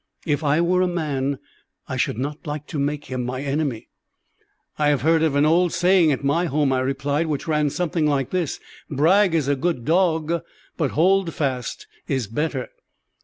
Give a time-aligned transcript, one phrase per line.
[0.25, 1.37] If I were a man
[1.87, 3.89] I should not like to make him my enemy."
[4.79, 8.07] "I have heard of an old saying at my home," I replied, "which ran something
[8.07, 8.59] like this,
[8.89, 10.41] 'Brag is a good dog,
[10.75, 12.69] but Holdfast is better.'"